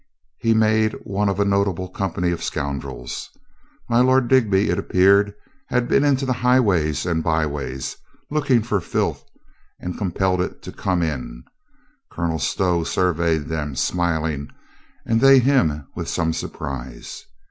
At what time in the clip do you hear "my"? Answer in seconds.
3.87-3.99